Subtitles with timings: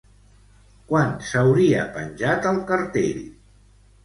[0.91, 3.23] Quan s'hauria penjat el cartell?